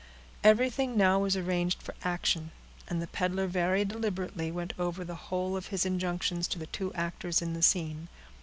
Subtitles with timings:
[0.43, 2.49] Everything now was arranged for action,
[2.87, 6.91] and the peddler very deliberately went over the whole of his injunctions to the two
[6.95, 8.07] actors in the scene.